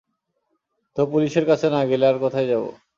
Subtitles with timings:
[0.97, 2.63] তো, পুলিশের কাছে না গেলে, আর কোথায় যাব?